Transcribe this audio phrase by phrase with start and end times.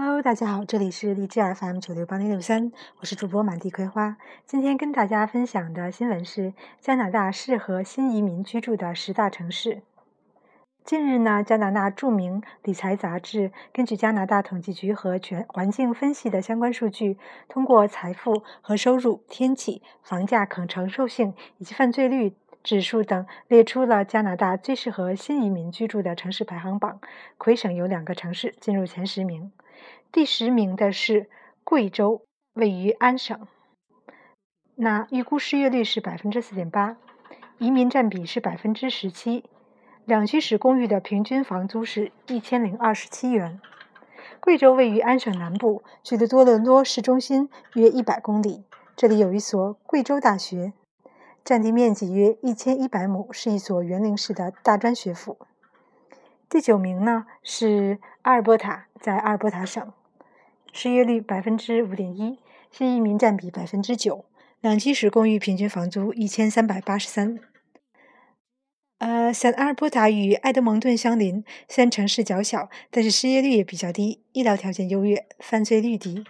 [0.00, 4.16] Hello，大家好，这里是荔枝 FM 九六八零六三，我是主播满地葵花。
[4.46, 9.82] 今天跟大家分享的新闻是加拿大适合新移民居住的十大城市。
[10.84, 17.18] 近日呢，加拿大著名理财杂志根据加拿大统计局和全环境分析的相关数据，
[17.48, 22.36] 通过财富和收入、天气、房价可承受性以及犯罪率。
[22.64, 27.00] 指数等列出了加拿大最适合新移民居住的城市排行榜，
[27.38, 29.50] 魁省有两个城市进入前十名。
[30.10, 31.28] 第十名的是
[31.64, 32.22] 贵州，
[32.54, 33.46] 位于安省，
[34.74, 36.96] 那预估失业率是百分之四点八，
[37.58, 39.44] 移民占比是百分之十七，
[40.04, 43.60] 两居室公寓的平均房租是一千零二十七元。
[44.40, 48.64] 贵州位于安省南部，距离多伦多市中心约一百公里，
[48.96, 50.72] 这里有一所贵州大学。
[51.44, 55.38] 占地面积约一千一百亩，是一所园林式的大专学府。
[56.46, 59.92] 第九名呢是阿尔伯塔，在阿尔伯塔省，
[60.72, 62.38] 失业率百分之五点一，
[62.70, 64.24] 新移民占比百分之九，
[64.60, 67.38] 两居室公寓平均房租一千三百八十三。
[68.98, 76.24] 呃，像阿尔伯塔与埃德蒙顿相邻，虽然城市较小，但是失业率也比较低，医疗条件优越，犯罪率低。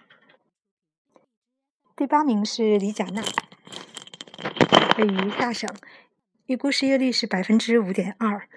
[1.96, 3.22] 第八名是里贾纳。
[4.98, 5.68] 位于大省，
[6.46, 8.48] 预估失业率是百分之五点二，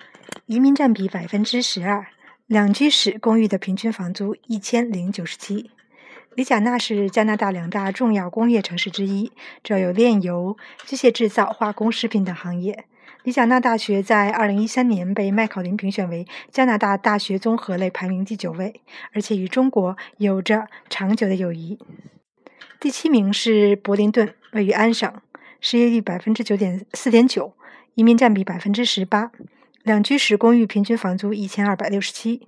[0.46, 2.08] 移民占比百分之十二，
[2.52, 5.72] 两居室公寓的平均房租一千零九十七。
[6.36, 9.32] 里贾纳是加拿大两大重要工业城市之一，
[9.64, 12.84] 主要有炼油、机械制造、化工、食品等行业。
[13.24, 18.82] 里贾纳大学在二零一三年被麦考林评选为加拿大大学综合类排名第九位，
[19.14, 21.80] 而且与中国有着长久的友谊。
[22.82, 25.10] 第七名是柏林顿，位于安省。
[25.62, 27.54] 失业率百分之九点四点九，
[27.96, 29.32] 移民占比百分之十八，
[29.84, 32.42] 两居室公寓平均房租一千二百六十七。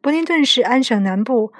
[0.00, 1.52] 柏林顿是安省南部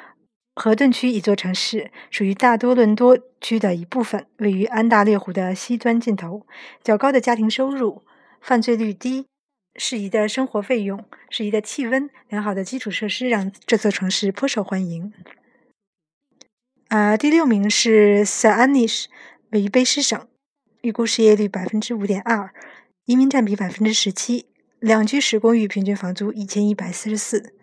[0.55, 6.47] 河顿区一座城市，属于大多伦多区的一部分，位于安大略湖的西端尽头。
[6.83, 8.03] 较高的家庭收入、
[8.41, 9.27] 犯罪率低、
[9.77, 15.13] 适宜的生活费用、适宜的气温、良好的基础设施，让这座城市颇受欢迎。
[16.89, 19.15] 啊，第六名是 s a n i s h
[19.51, 20.27] 位于卑诗省，
[20.83, 22.53] 预估失业率百分之五点二，
[23.07, 24.47] 移民占比百分之十七，
[24.79, 27.55] 两居室公寓平均房租一千一百四十四。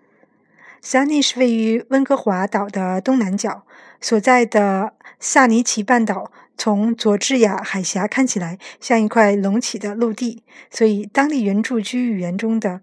[0.81, 3.65] 萨尼是位于温哥华岛的东南角，
[4.01, 12.81] 所在的萨尼奇半岛从佐治亚海峡看起来像一块隆起的陆地，所以当地原住居语言中的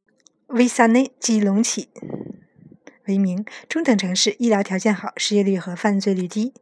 [0.48, 1.88] “维萨内”即隆起
[3.06, 3.44] 为名。
[3.68, 6.52] 中等城市，医疗条件好，失业率和犯罪率低。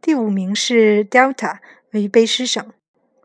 [0.00, 1.58] 第五名是 Delta，
[1.92, 2.64] 位于卑诗省，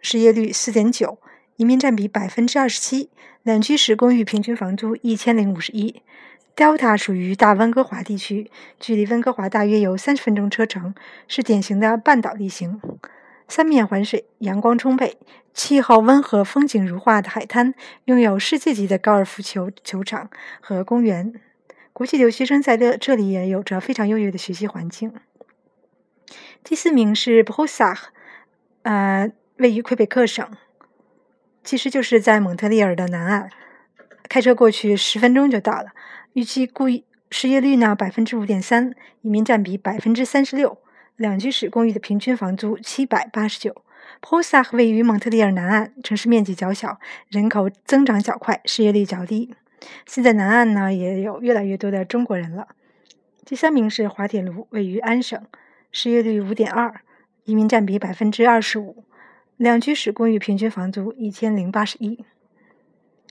[0.01, 1.19] 失业率四点九，
[1.55, 3.09] 移民占比百分之二十七，
[3.43, 6.01] 两居室公寓平均房租一千零五十一。
[6.55, 8.49] Delta 属于大温哥华地区，
[8.79, 10.93] 距离温哥华大约有三十分钟车程，
[11.27, 12.79] 是典型的半岛地形，
[13.47, 15.17] 三面环水，阳光充沛，
[15.53, 17.73] 气候温和，风景如画的海滩，
[18.05, 21.33] 拥有世界级的高尔夫球球场和公园，
[21.91, 25.13] 国际留学生在这这里也有着非常优越的学习环境。
[26.63, 27.97] 第四名是 b r o s s a
[28.83, 30.47] 呃，位于魁北克省，
[31.63, 33.49] 其实就是在蒙特利尔的南岸，
[34.27, 35.93] 开车过去十分钟就到了。
[36.33, 40.77] 预计故意失业率呢百分之五点三，移民占比百分之三十六，
[41.15, 43.83] 两居室公寓的平均房租七百八十九。
[44.19, 49.53] b r o s s a 位于蒙特利尔南岸，城市面积较小，人口增长较快，失业率较低。
[50.05, 52.67] 现在南岸呢也有越来越多的中国人了。
[53.45, 55.41] 第三名是滑铁卢，位于安省。
[55.91, 57.01] 失业率五点二，
[57.45, 59.05] 移民占比百分之二十五，
[59.57, 62.25] 两居室公寓平均房租一千零八十一。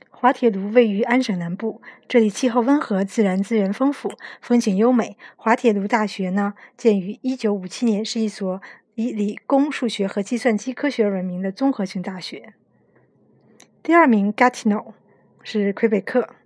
[0.09, 5.16] 滑铁卢位于安省南部，这里气候温和，自然资源丰富，风景优美。
[5.34, 8.62] 滑铁卢大学呢，建于一九五七年，是一所
[8.94, 12.54] 以理工、数学和计算机科学闻名的综合性大学。
[13.83, 14.93] 第二名 Gatineau
[15.43, 16.37] 是魁北克，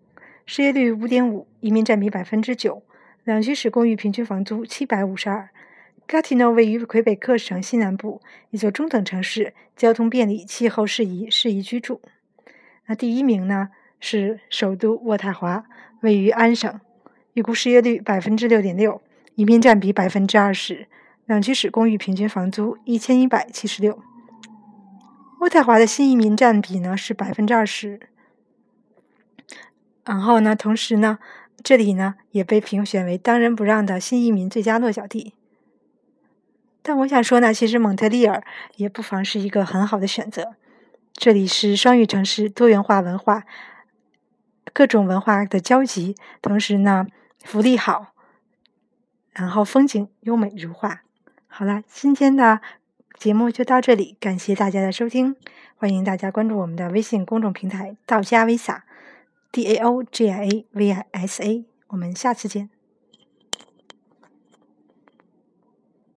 [0.47, 2.83] 失业率五点五，移民占比百分之九，
[3.25, 5.51] 两居室公寓平均房租七百五十二。
[6.09, 8.21] Gatineau 位于魁北克省西南部，
[8.51, 12.01] 一座中等城市，交通便利，气候适宜，适宜居住。
[12.87, 15.65] 那第一名呢是首都渥太华，
[16.03, 16.81] 位于安省，
[17.35, 19.03] 预估失业率百分之六点六，
[19.35, 20.87] 移民占比百分之二十，
[21.25, 24.01] 两居室公寓平均房租一千一百七十六。
[25.41, 27.99] 渥太华的新移民占比呢是百分之二十，
[30.05, 31.19] 然后呢，同时呢，
[31.65, 35.35] 这里呢也被评选为当仁不让的新移民最佳落脚地。
[36.89, 38.45] 但我想说呢，其实蒙特利尔
[38.77, 40.55] 也不妨是一个很好的选择。
[41.13, 43.43] 这里是双语城市，多元化文化，
[44.73, 47.09] 各种文化的交集，同时呢，
[47.43, 48.15] 福利好，
[49.33, 51.03] 然后风景优美如画。
[51.49, 52.61] 好了，今天的
[53.19, 55.35] 节目就到这里，感谢大家的收听，
[55.75, 62.76] 欢迎大家关注我们的微信公众平台“道家 Visa”，D A O G I A V I S A，我们下次见。